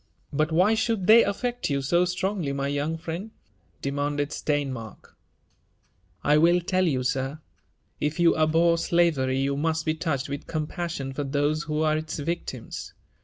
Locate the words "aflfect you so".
1.24-2.04